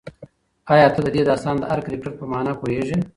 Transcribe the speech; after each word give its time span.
ایا 0.73 0.87
ته 0.95 0.99
د 1.03 1.07
دې 1.15 1.21
داستان 1.29 1.55
د 1.59 1.63
هر 1.71 1.79
کرکټر 1.85 2.11
په 2.19 2.25
مانا 2.31 2.53
پوهېږې؟ 2.59 2.97